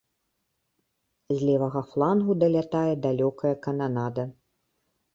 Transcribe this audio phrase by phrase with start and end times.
[1.33, 4.31] З левага флангу далятае далёкая кананада.